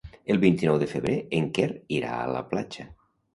[0.35, 1.67] El vint-i-nou de febrer en Quer
[1.99, 2.89] irà a la platja.